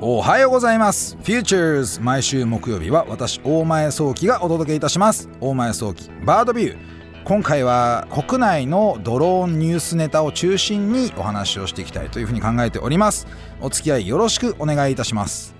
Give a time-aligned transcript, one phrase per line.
[0.00, 1.16] おはようございます。
[1.22, 5.28] Futures 毎週木曜日は私大前早期がお届けいたします。
[5.40, 6.78] 大前早期バードビュー。
[7.24, 13.26] 今回は国内のドローンニュースネタを中心にお話をしていきたいというふうに考えております。
[13.60, 15.54] お付き合いよろしくお願いいたします。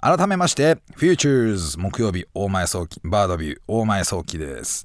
[0.00, 3.60] 改めまして Futures 木曜日大前早期バードビュー。
[3.66, 4.84] 大前早期です。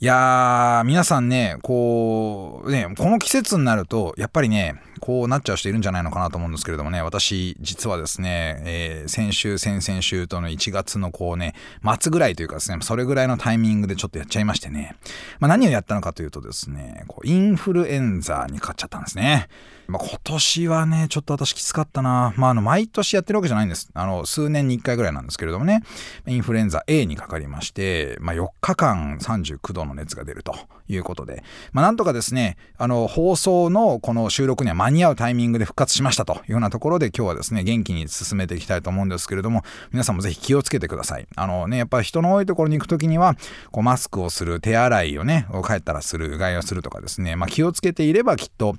[0.00, 11.54] いやー、皆さんね、こう、ね、この季節になると、やっぱりね、こうなっちゃう人いるんじゃないのかなと思うんですけれどもね、私、実はですね、えー、先週、先々週との1月のこうね、
[12.00, 14.96] 末ぐらいというかですね、それぐらいのタイミングでちょっとやっちゃいましてね、
[15.38, 19.48] まあ、何をやったのかというとですね、こうインフルエンザにかかっちゃったんですね。
[19.86, 22.32] まあ、今年はね、ちょっと私きつかったな。
[22.36, 23.90] まあ、あの、毎年やってるわけじゃないんです。
[23.94, 25.82] あの、数年に1回ぐらいなんですけれどもね、
[26.26, 30.54] インフルエンザ A にかかりまして、まあ、4日間39度の熱が出ると
[30.88, 41.26] いうことで、まあ、なんとかですね、あの、放送のこの収録には間に合うタイミングで復活しましたというようなところで、今日はですね、元気に進めていきたいと思うんですけれども、皆さんもぜひ気をつけてください。
[41.36, 43.36] あのね、やっぱり人の多いところに行くときには、
[43.70, 48.74] こう、マスクをする、手洗いをね、帰ったらする、うがいをするとかですね、まあ、気をつけていればきっと、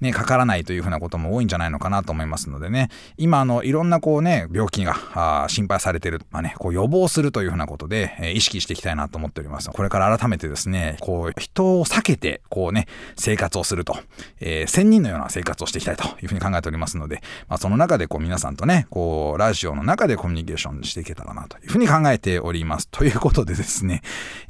[0.00, 9.70] ね、かからないないというふうなことも多いんじゃないのかなと思いますのでね、今、あの、いろんなこうね、病気が心配されてる、まあね、こう予防するというふうなことで、えー、意識していきたいなと思っております。
[9.70, 13.96] これから改めてですね、こう、人を避けて、こうね、生活をすると、
[14.40, 22.88] えー、仙人のような生活をしていきたいというふうに考えておりますので、まあ、その中でこう皆さんとね、こう、ラジオの中でコミュニケーションしていけたらなというふうに考えております。
[22.88, 24.02] ということでですね、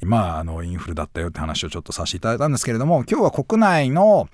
[0.03, 4.29] まあ、あの、インフルだったよって話をちょっとさせていただいたんですけれども、今日は国内の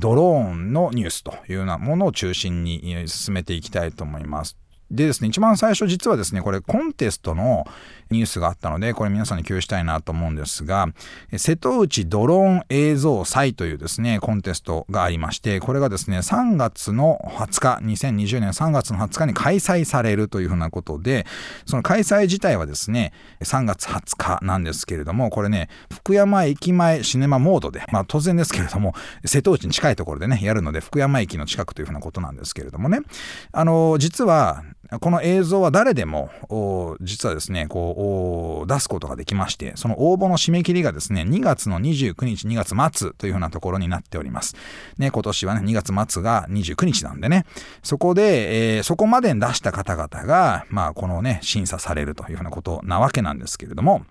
[0.00, 4.56] ドローンのニュースというようなものを中心に進めていきたいと思います。
[4.90, 7.64] でですね、一番最初実はですね、これコンテストの
[8.10, 10.88] ニュースがあったので、これ皆さんに共有したいなと思うんですが、
[11.36, 21.26] 瀬戸内ドローン映像祭というですね、コンテストがありまして、これがですね、3月の20日、2020年3月の20日に開催されるというふうなことで、
[21.66, 28.94] その開催自体はですね、3月20日なんですけれども、これね、福山駅前シネマモードで、まあ当然ですけれども、
[29.24, 33.00] 瀬戸内に近いところでね、やるので、福山駅の近くというふうなことなんですけれどもね、
[33.52, 34.64] あの、実は、
[34.98, 36.30] この映像は誰でも
[37.00, 37.99] 実はですねこう
[38.66, 44.54] 出すことができましてその応募の締め切りがですね2月の29日2月末というふうなところになっております。
[44.98, 47.44] ね、今年はね2月末が29日なんでね
[47.82, 54.02] そこで、えー、そこまでに出した方々が、まあ、このね審査されるというふうなことなわけなんですけれども。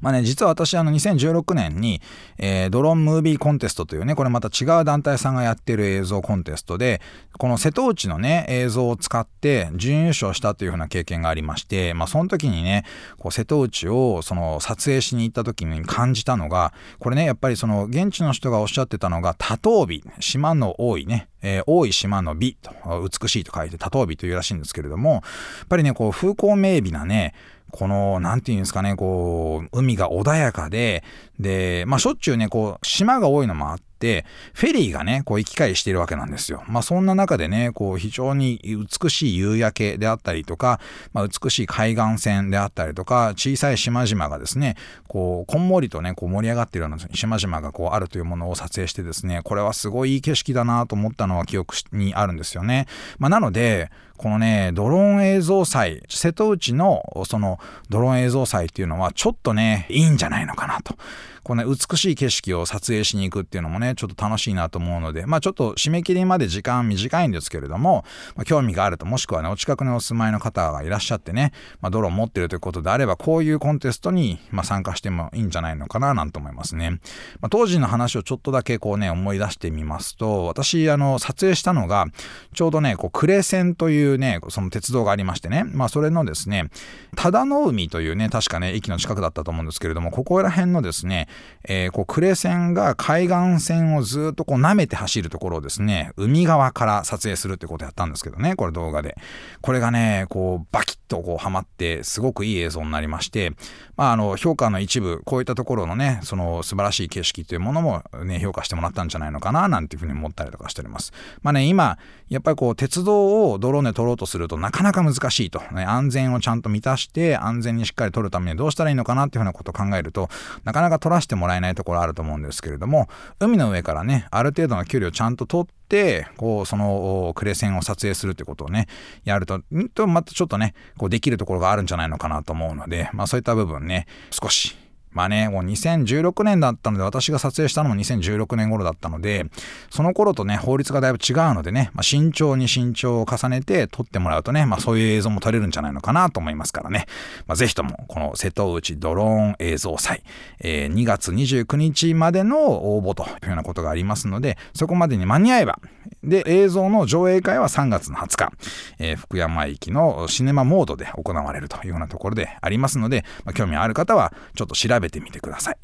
[0.00, 2.00] まあね、実は私、あの、2016年に、
[2.38, 7.00] えー、ドローンムービーコンテストというね、これまた違う団体さんがやってる映像コンテストで、
[7.38, 12.84] この瀬戸内のね、映像を使って準優勝したというふうな経験がありまして、まあ、その時にね、
[13.18, 25.22] こう瀬戸内を、その、撮影しに行った時に感じたのが、これね、やっぱりその、現地の人がおっしゃってたのが、多頭美、島の多いね、えー、多い島の美と、美しいと書いて多頭美というらしいんですけれども、やっ
[25.68, 27.34] ぱりね、こう、風光明媚なね、
[27.72, 31.02] この、なんていうんですかね、こう、海が穏やかで、
[31.40, 36.64] で、まあ、しょっちゅうね、こう、島が多いのもあって、フェリーがね、こう行き来しているわけなんですよ。
[36.66, 40.80] まあそんな中でね、こう非常に美しい夕焼けであったりとか、
[41.12, 52.86] まあ、美しい海岸線であったりとか、小さい島々がですね、こう、こんもりとね、こう盛り上がっているような島々がこうあるというものを撮影してですね、これはすごいいい景色だなと思ったのは記憶にあるんですよね。
[53.18, 57.58] まあなので、このね、ドローン映像祭、瀬戸内のその
[57.88, 60.96] ドローン映像祭っていうのはちょっとね、いいんじゃないのかなと。
[61.42, 68.04] このね、美しい景色を撮影しに行くっていうのもね、ちょっと楽しいなと思うので、まあちょっと締め切りまで時間短いんですけれども、
[68.36, 77.00] まあ、興味があると、もしくはね、お近くにお住まいの方がいらっしゃってね、まあドローン持ってるということであれば、こういうコンテストに、ま、参加してもいいんじゃないのかな、なんて思いますね。
[77.40, 82.06] まあ、当時の話をちょっとだけこうね、思い出してみますと、私、あの、撮影したのが、
[82.54, 86.68] ちょうどね、こう、呉線といういうね、その鉄道がありましてね、まあそれのですね、
[87.16, 91.28] 忠の海というね、確かね、駅の近くだったと思うんですけれども、ここら辺のですね、
[91.64, 99.16] えー、こう呉線が海岸線をずっとこう舐めて走るところをですね、海側から撮影するってことやったんですけどね、これ動画で。
[99.60, 103.52] これがね、こうバキッとこうハマって、すごくいい映像になりまして、
[103.96, 111.12] まああの、評価の一部、こういったところのね、その素晴らしい景色というものもね、評価してもらったんじゃないのかな、なんていうふうに思ったりとかしております。
[111.42, 111.98] まあね、今、
[112.28, 115.60] やっぱりこう鉄道をドローンで撮ろうとするとなかなか難しいと。
[115.72, 120.28] ね、安全をちゃんと満たして安全にしっかり撮るためにどうしたらいいのかなっていうふうなことを考えると、
[120.64, 123.08] なかなか撮らせてもらえないところあると思うんですけれども
[123.40, 128.86] 海の上からねある程度の距離をちゃんと取ってこうそのクレセンを撮影するってことをね
[129.24, 134.76] やるとんとまたちょっとねこうできるところがあるんじゃないのかなと思うので、まあ、そういった部分ね少し
[135.12, 139.46] まあね、もう2016年だったので、私が撮影したのも2016年頃だったので、
[139.90, 147.06] その頃とね、法律がだいぶ違うのでね、まあ、慎重に慎重を重ねて撮ってもらうとね、まあそういう映像も撮れるんじゃないのかなと思いますからね。
[147.46, 150.22] まあぜひとも、この瀬戸内ドローン映像祭、
[150.60, 155.78] えー、2月29日までの応募というようなことがありますので、そこまでに間に合えば、
[156.24, 158.52] で、映像の上映会は3月の20日、
[158.98, 165.76] えー、福山駅のシネマモードで行われるというようなところでありますので、まあ、興味ある方はちょっと調べべてみてください。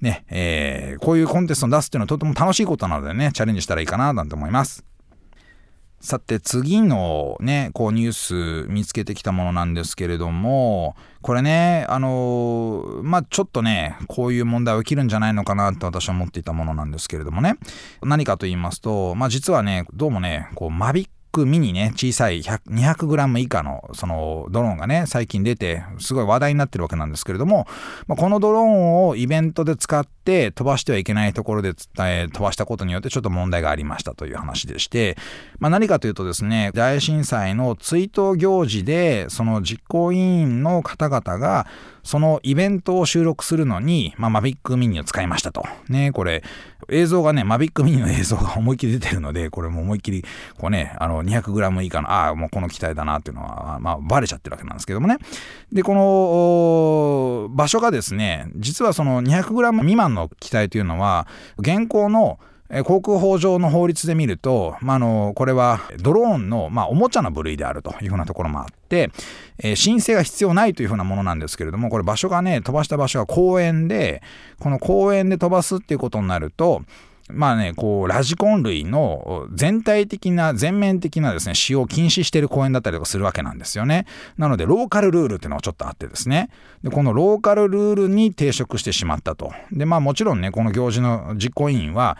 [0.00, 4.84] ね、えー、こういうコンテストを出すっていうのはとても楽しいことなのでね、チャレンジしたらいいかななんて思います。
[6.00, 17.56] さて次のね、こうニュース見つけてきたものなんですけれども、これね、あのー、まあ、ちょっとね、こういう問題起きるんじゃないのかなって私は思っていたものなんですけれどもね、
[18.00, 27.66] 何かと言いますと、まあ、実はね、どうもね、こう、マビックミニね、小さい 200g 以下のそのドローンがね、最近出て、すごい話題になってるわけなんですけれども、
[28.06, 35.16] ま、このドローンをイベントで使って飛ばしてはいけないところで、え、飛ばしたことによってちょっと問題がありましたという話でして、
[35.58, 41.66] まあ、何かというとですね、大震災の追悼行事で、その実行委員の方々が、
[42.02, 45.62] そのイベントを収録するのに、まあ、マビックミニを使いましたと。
[45.90, 46.42] ね、これ、
[46.88, 50.24] 映像がね、マビックミニの映像が思いっきり出てるので、これも思いっきり、
[50.56, 55.18] こうね、あの、200g 以下の、ああ、もうこの機体だなっていうのは、まあ、バレちゃってるわけなんですけどもね。
[55.72, 61.26] で、この、場所がですね、実はその 200g 未満の機体というのは、
[61.58, 62.38] 現行の
[62.84, 69.10] 航空法上の法律で見ると、まあ、のこれはドローンの、まあ、おもちゃの部類であるというふうなところもあって、
[69.62, 74.22] えー、申請が必要ないというふうなものなんですけれどもこれ場所がね飛ばした場所が公園で
[74.60, 76.82] この公園で飛ばすっていうことになると
[77.30, 84.06] まあね、こう、ラジコン類の全体的な、全面的なですね、使用を禁止している公園だったりとかするわけなんですよね。
[84.38, 86.50] なので、ローカルルールっていうのがちょっとあってですね。
[86.82, 89.52] で、このローカルルールに抵触してしまったと。
[89.72, 92.16] で、まあもちろんね、この行事の実行委員は、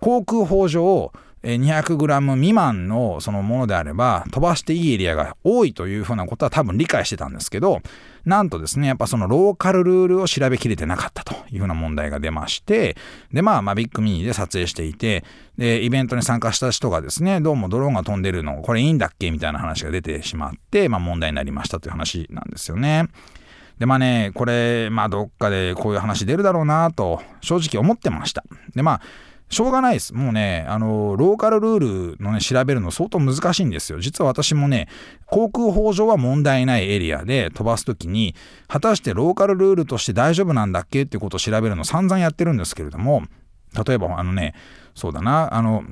[0.00, 1.12] 航空法上
[1.42, 7.80] 200g 未満のそのものであれば飛ばしていいエリアが多いというふうなことは多分理解してたんですけど
[8.24, 12.96] なんとですねやっぱそのローカルルールを調べきれてなかったというふうな問題が出まして
[13.32, 15.24] でまあマビックミニで撮影していて
[15.56, 23.08] でイベントに参加した人がですねどうもドローンが飛んでるのこれいいんだっけみたいな話が出てしまってまあ問題になりましたという話なんですよね。
[23.78, 28.44] でまあねこれまあどっかでこういう話出るだろうなと正直思ってました。
[28.74, 29.00] でまあ
[29.50, 30.14] しょうがないです。
[30.14, 34.00] もうね、あの、ローカルルールのね、調べるの相当難しいんですよ。
[34.00, 34.88] 実は私もね、
[35.26, 38.34] 航空法上は問題ないエリアで飛ばすときに、
[38.66, 41.02] 果たしてローカルルールとして大丈夫なんだっけ？
[41.02, 43.22] っていうことを調べるの散々やってるんですけれども、
[43.86, 44.54] 例えばあのね、
[44.94, 45.82] そうだな、あの、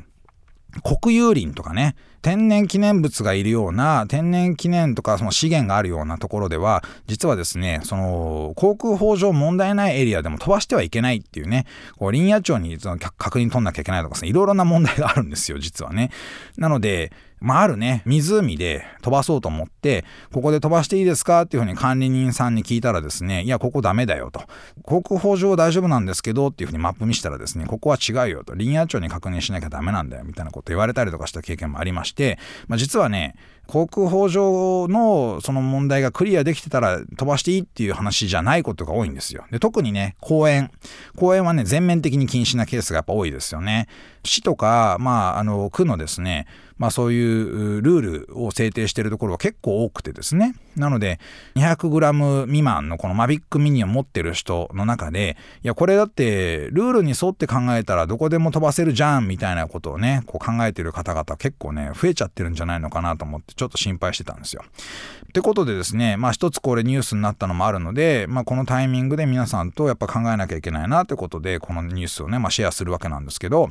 [0.83, 1.97] 国有林とかね、
[2.27, 16.11] 天然記念物がいるような天然記念とかその資源があるようなところでは実はですねその航空法上問題ないエリアでも飛ばしてはいけないっていうねこう林野庁にその確認取んなきゃいけないとかいろいろな問題があるんですよ実はね
[16.57, 24.43] なのでまあ、あるね、湖で飛ばそうと思って、ここで飛ばしていいですかっていうふうに管理人さんに聞いたらですね、いや、ここダメだよと。
[24.85, 28.55] 航空法上大丈夫なんですけどっていうふうにマップ見したらですね、ここは違うよと。
[28.55, 33.37] 林野庁に確認しなきゃダメなんだよみたいなこと言われたりとかした経験もありまして、まあ、実はね、
[33.67, 39.45] 航空法上のその問題がクリアできてたら飛ばしていいっていう話じゃないことが多いんですよ。
[39.51, 40.71] で特にね、公園。
[41.17, 43.89] 公園はね、全面的に禁止なケースがやっぱ多いですよね。
[44.25, 46.47] 市とか、まあ、あの、区のですね、
[46.79, 50.55] まあそういうルールを制定しているところは結構多くてですね。
[50.77, 51.19] なので
[51.55, 64.63] 200g 未満のこのマビックミニを持ってる人の中で、いやこれだってルールに沿って考えたらどこでも飛ばせるじゃんみたいなことをね、こう考えてる方々結構ね、増えちゃってるんじゃないのかなと思ってちょっと心配してたんですよ。
[64.67, 73.71] ってことでですね、まあ一つこれニュースになったのもあるので、まあこのタイミングで皆さんとやっぱ考えなきゃいけないなってことでこのニュースをね、まあシェアするわけなんですけど、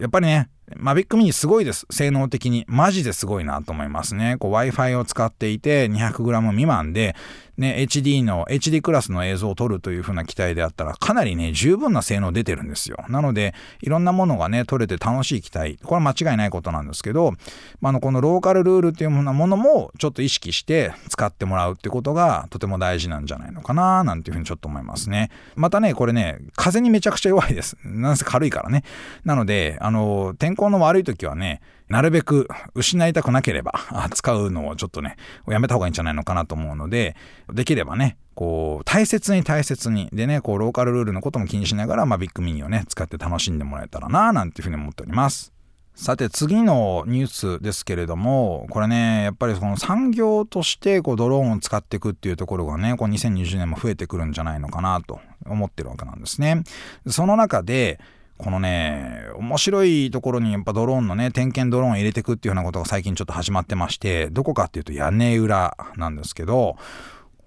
[0.00, 1.86] やっぱりね、マビックミニすごいです。
[1.90, 2.64] 性能的に。
[2.68, 4.36] マジですごいなと思いますね。
[4.38, 7.16] Wi-Fi を使っていて 200g 未満で、
[7.56, 12.98] ね、HD の、HD クラスの映像を撮るという風な機体であったら、かなりね、十分な性能出てるんですよ。
[13.08, 15.76] なので、いろんなものがね、撮れて楽しい機体。
[15.82, 17.32] これは間違いないことなんですけど、
[17.80, 25.30] まあ、のこのローカルルールっていうものも、ちょっと意識して使ってもらうってことが、とても大事なんじゃないのかな、なんていうふうにちょっと思いますね。
[25.56, 27.76] またね、これね、風にめちゃくちゃ弱いです。
[27.82, 28.84] なんせ軽いからね。
[29.24, 33.72] なので、あの、天候の悪い時はね、なるべく失いたくなければ
[34.12, 35.16] 使うのをちょっとね
[35.48, 37.16] やめた方がいいんじゃないのかなと思うので
[37.52, 45.52] できればねこう大切に大切にでねこうローカルルールのことも気にしながら、まあ、ビッグミニをね使って楽しんでもらえたらななんていうふうに思っております。
[45.94, 56.62] さて次のニュースですけれどもこれねやっぱりその産業としてこうドローンを使っていくっていうところがねこう2020年も増えてくるんじゃないのかなと思ってるわけなんですね。
[57.08, 57.98] その中で
[58.38, 66.76] このね面白いところにやっぱドローンのね点検ドローンを入れていくっていうようなことが最近ちょっと始まってましてどこかっていうと屋根裏なんですけど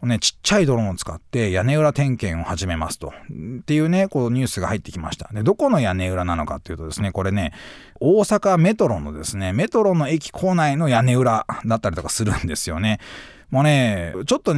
[0.08, 3.14] ね、ちっちゃいドローンを使って屋根裏点検を始めますと。
[3.60, 5.30] っていうね、こうニュースが入ってきました。
[5.32, 7.54] で、どこの屋根裏なのかっていうとですね、これね、
[8.00, 13.00] 大阪メトロのですね、メトロの駅構内の屋根裏だったりとかするんですよね。
[13.52, 14.56] もうね、ちょっと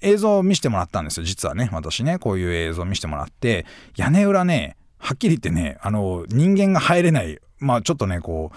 [0.00, 1.68] 映像を見せてもらったんですよ、実はね。
[1.72, 8.56] 私ね、こういう映像を見せてもらって、屋根裏ね、はっきり言ってね、あの、人間が入れない、まあちょっとね、こう、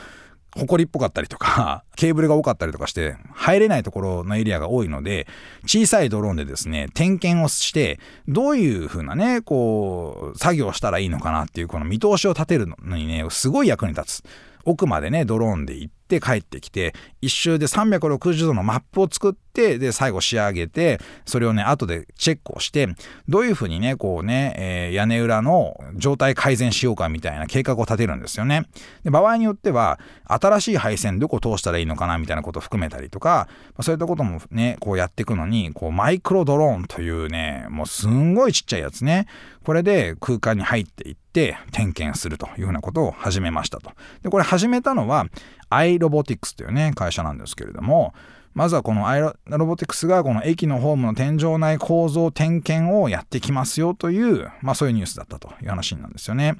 [0.55, 5.25] 埃っぽかったりとか、 ケーブルが多かったりとかして、入れないところのエリアが多いので、
[5.65, 14.23] 小さいドローンでですね、点検をして、どういう風なね、こう、作業したらいいのかなっていう、この見通しを立てるのにね、すごい役に立つ。
[14.65, 22.87] 奥までね、ドローンで行って帰ってきて、一周で360度のマップを作って、で、最後仕上げて、それをね、後でチェックをして、
[23.29, 28.67] どういうふうにね、こうね、えー、屋根裏の状態改善しようかみたいな計画を立てるんですよね。
[29.03, 33.47] で、場合によっては、新しい配線どこ通したらいいのかなみたいなことを含めたりとか、
[33.81, 39.27] そういったこともね、こうやっていくのに、こう、マイクロドローンというね、もうすんごいちっちゃいやつね、
[39.63, 43.91] これで空間に入っていって、点検するというふうなことを始めましたと。
[44.23, 45.27] で、これ始めたのは、
[45.69, 48.13] アイロボティクスというね、会社なんですけれども、
[48.53, 49.33] まずはこのアイロ
[49.65, 56.57] ボティクスがこの駅のホームの天井内構造点検をやってきますよという、まあそういうニュースだったという話なんですよね。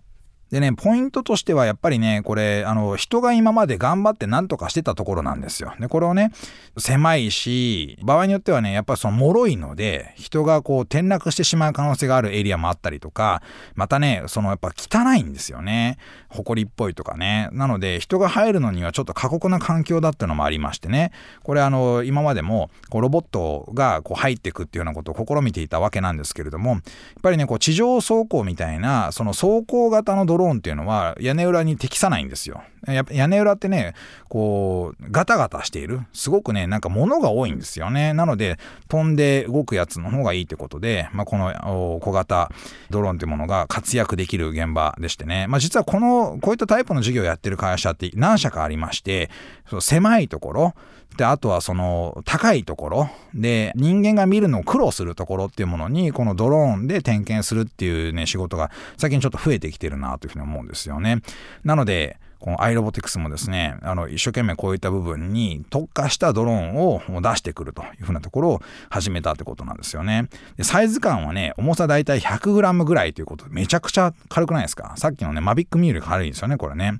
[0.53, 5.73] でね、ポイントとしてはやっぱりね、これ、あの、人が今まで頑張って何とかしてたところなんですよ。
[5.79, 6.31] で、これをね、
[6.77, 13.41] 狭いし、場合によってはね、やっぱりその脆いので、人がこう転落してしまう可能性があるエリアもあったりとか、
[13.73, 15.97] またね、そのやっぱ汚いんですよね。
[16.29, 17.49] 埃っぽいとかね。
[17.51, 26.81] なので、人が入るのにはちょっと過酷な環境だっていうのもありましてね、これあの、今までも、こうロボットがこう入ってくっていうようなことを試みていたわけなんですけれども、やっ
[27.23, 32.63] ぱりね、こう地上走行みたいな、その走行型のドロローンっていうのは屋根裏に適さないんですよ。
[32.87, 33.93] やっぱ屋根裏ってね、
[34.27, 36.01] こう、ガタガタしている。
[36.11, 38.13] すごくね、なんか物が多いんですよね。
[38.13, 38.57] なので、
[38.89, 42.51] 飛んで動くやつの方がいいってことで、まあ、この小型
[42.89, 45.47] ドローンっていうものが活躍できる現場でしてね。
[45.47, 49.29] まあ、実はこの、こういったタイプの事業をやってる会社って何社かありまして、
[49.69, 50.75] その狭いところ、
[51.17, 61.21] で、あとはその高いところで人間が見るのを苦労するところっていうものにこのドローンで点検するっていうね仕事が最近ちょっと増えてきてるなというふうに思うんですよね。
[61.63, 70.27] なのでこのアイロボティクスもですね、あの、一生懸命こういった部分に特化したドローンを出してくるというふうなところを始めたってことなんですよね。
[70.57, 74.93] でサイズ感はね、重さだいたい 100g ぐらいということで、めちゃくちゃ軽くないですか？
[74.97, 76.99] さっきのね、マビックミーより軽いんですよね、これね。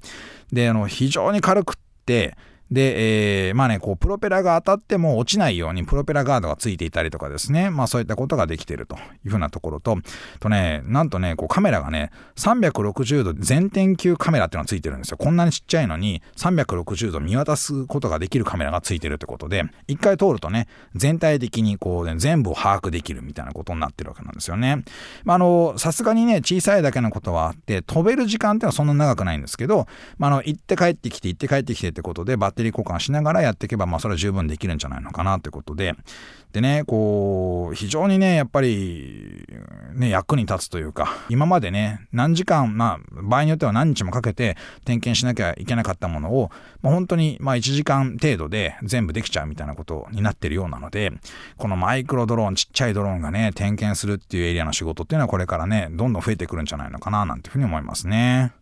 [0.53, 2.38] で、あの、非常に軽くって、
[2.72, 9.98] で、えー、まあね、こう、プロペラが当たっても落ちないようにプロペラガードがついていたりとかですね、まあそういったことができているというふうなところと、
[10.39, 15.17] とね、なんとね、こうカメラがね、360度全天球カメラっていうのがついてるんですよ。
[15.17, 24.84] こんなにちっちゃいのに360度見渡すことができるカメラがついてるってことで、一回通るとね、全体的にこう、ね、全部を把握できるみたいなことになってるわけなんですよね。
[25.24, 35.93] まあ、あの、さすがにね、小さいだけのことはあって、飛べる時間ってのはそんな長くないんですけど、まあ、あの、行って帰ってきて、行って帰ってきてってことで、テリー交換しながらやっていけば、まあ、それは十分できるんじゃないのかなということで、
[36.53, 39.43] でね、こう、非常にね、やっぱり、
[39.95, 44.55] ね、役に立つというか、今までね、何時間、まあ、場合によっては何日もかけて
[44.86, 46.51] 点検しなきゃいけなかったものを、
[46.83, 51.12] まあ、本当に、まあ、1時間程度で全部できちゃうみたいなことになってるようなので、
[51.57, 58.53] このマイクロドローン、ちっちゃいドローンがね、点検するっていうエリアの仕事っていうのはこれからね、どんどん増えてくるんじゃないのかな、なんていうふうに思いますね。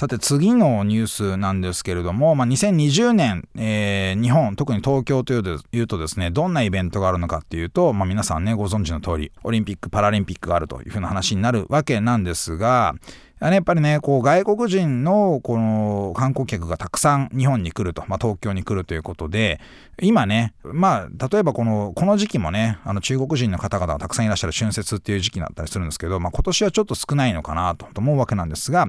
[0.00, 5.38] さて次のニュースなんですけれども、まあ、2020年、えー、日本特に東京とい
[5.78, 12.94] うとですねどんなイベントがあるのかっていうと、まあ、皆さんねご存知の通りオリンピック・パラリンピックがあるというふうな話になるわけなんですが
[13.40, 19.60] やっぱりね、こう外国人のこの観光客がたくさん日本に来ると、まあ、東京に来るということで、
[20.02, 28.86] 今ね、まあ、例えばこの、この時期もね、あの中国人の方々がたくさんいらっしゃる春節っていう時期だったりするんですけど、まあ、今年はちょっと少ないのかなと思うわけなんですが、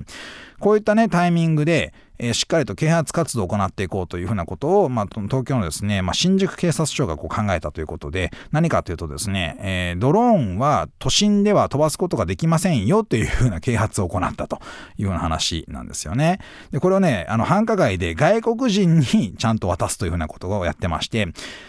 [0.60, 14.57] こういったね、タイミングで、えー、しっかりと啓発活動を行っていこうというふうなことを、まあ、東京のですね、まあ、新宿警察署がこう考えたということで、何かというとですね、えー、ドローンは都心では飛ばすことができませんよというふうな啓発を行ったと
[14.97, 16.39] いうような話なんですよね。
[16.69, 21.27] で、これをね、あの、繁華街で外国人にちゃんと渡すというふうなことをやってまして、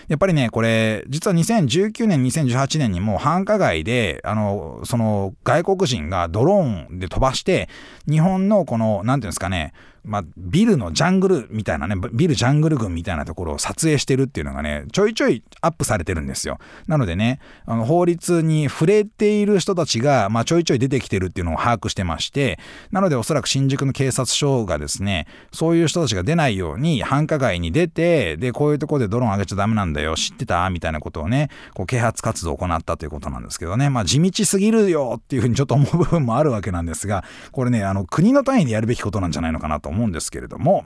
[0.08, 7.70] やっぱりね、これ、実は2019年、2018年にも繁華街で、あの、その外国人がドローンで飛ばして、
[8.06, 9.72] 日本のこの、なんていうんですかね、
[10.04, 16.58] まあ、ビルのジャングルみたいなね、ビルジャングル群みたいなところを撮影してるっていうのがね、ちょいちょいアップされてるんですよ。
[16.88, 22.58] なのでね、あの法律に触れている人たちが、まあ、ちょいちょい出てきてるっていうのを把握してまして、
[22.90, 40.84] なのでおそらく新宿の警察署がですね、そういう人たちが出ないように繁華街に出て、で、こういうとこでドローン上げちゃダメなんだよ、知ってたみたいなことをね、こう啓発活動を行ったということなんですけどね、まあ、地道すぎるよっていうふうにちょっと思う部分もあるわけなんですが、これね、あの、国の単位でやるべきことなんじゃないのかなと思うんですけれども、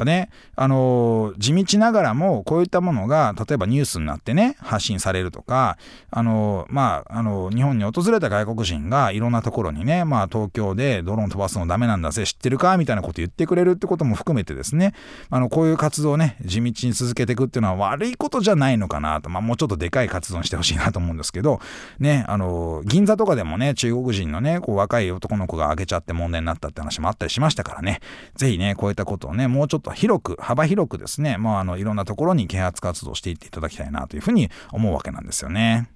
[0.00, 5.76] ぱね、あの地道ながらもこういったものが例えばニュースになってね発信されるとか
[6.10, 12.76] あのまああの日本に訪れた外国人がいろんなところにね、まあ、東京でドローン飛ばすのダメなんだぜ知ってるか？
[12.76, 14.94] みたいなこと言ってくれるってことも含めてですね。
[15.30, 21.60] あのこういう活動をね地道に続けていくっていうのは悪いことじゃないのかなと、まあ、もうちょっとでかい活動にしてほしいなと思うんですけど
[21.98, 28.00] ねあの銀座とかでもね中国人のねこう若い男の子が開けちゃって問題になったって話もあったりしましたからね。
[28.36, 35.90] 是非ねこういったことをねもうちょっと広く幅広くですね、まあ、あのいろんなところに啓発活動していっていただきたいなというふうに思うわけなんですよね。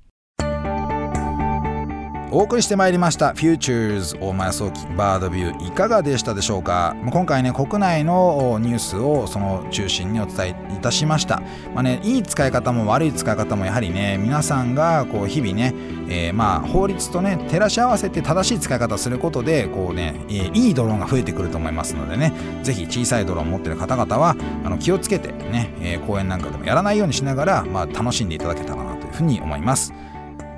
[2.34, 3.30] お送りしてまいりました。
[3.30, 6.96] Futures 大前早期バードビューいかがでしたでしょうか？
[7.12, 11.40] 今回ね国内のニュースをその中心にお伝えいたしました。
[11.74, 15.74] まあねいい使い方も悪い使い方もやはりね皆さんがこう日々ね、
[16.08, 22.32] えー、まあ法律とね照らし合わせて正しい使い方をすることでこうね、えー、いいドローンが増えてくると思いますのでね。
[22.64, 29.94] ぜひ小さいドローンを持ってる方々はあの気をつけてね、えー、公園なんかでもやらないようにしながら、まあ、楽しんでいただけたらなというふうに思います。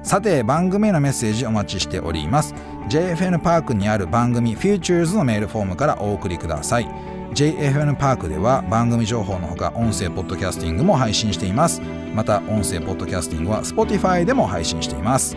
[0.06, 2.54] さて番組へのメッセージお待ちしております。
[2.88, 6.86] JFN パークにある番組 Futures のメールフォームからお送りください。
[7.34, 11.82] JFN パークでは番組情報のほか音声ポッドキャスティングも配信しています。
[12.14, 15.36] また音声ポッドキャスティングは Spotify でも配信しています。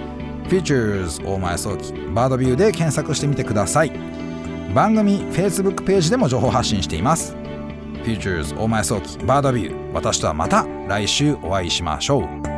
[0.49, 3.91] Futures 大前早期バードビューで検索してみてください。
[4.75, 7.35] 番組 Facebook ページでも情報発信しています。
[8.03, 12.48] Futures 大前早期バードビュー私とはまた来週お会いしましょう。